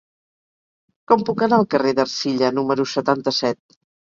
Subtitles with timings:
[1.11, 3.81] Com puc anar al carrer d'Ercilla número setanta-set?